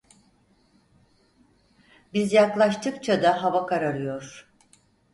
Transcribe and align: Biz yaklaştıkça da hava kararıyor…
Biz 2.13 2.33
yaklaştıkça 2.33 3.23
da 3.23 3.43
hava 3.43 3.65
kararıyor… 3.65 4.51